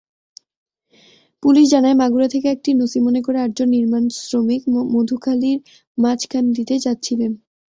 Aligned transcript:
Police 1.43 1.65
জানায়, 1.73 1.97
মাগুরা 2.01 2.27
থেকে 2.33 2.47
একটি 2.51 2.69
নছিমনে 2.73 3.19
করে 3.23 3.37
আটজন 3.41 3.69
নির্মাণশ্রমিক 3.75 4.61
মধুখালীর 4.93 5.59
মাঝকান্দিতে 5.97 6.75
যাচ্ছিলেন। 6.85 7.31